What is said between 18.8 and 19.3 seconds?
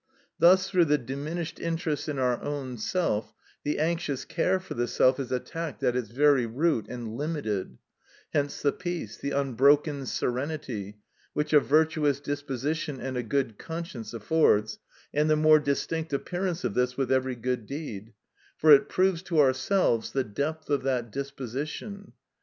proves